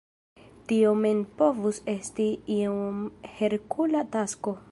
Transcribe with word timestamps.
Tio 0.71 0.93
mem 1.01 1.19
povus 1.41 1.81
esti 1.93 2.27
iom 2.57 3.05
Herkula 3.37 4.05
tasko. 4.17 4.59